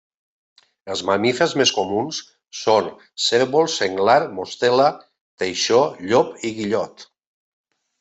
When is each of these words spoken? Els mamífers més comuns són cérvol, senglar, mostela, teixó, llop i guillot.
Els 0.93 1.03
mamífers 1.09 1.53
més 1.61 1.73
comuns 1.75 2.23
són 2.61 2.89
cérvol, 3.27 3.71
senglar, 3.77 4.19
mostela, 4.41 4.91
teixó, 5.45 5.87
llop 6.11 6.39
i 6.53 6.57
guillot. 6.61 7.11